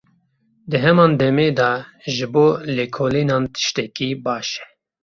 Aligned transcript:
Di 0.69 0.77
heman 0.83 1.11
demê 1.19 1.47
de 1.59 1.71
ji 2.15 2.27
bo 2.33 2.47
lêkolînan 2.75 3.43
tiştekî 3.53 4.09
baş 4.23 4.47
e. 4.61 4.63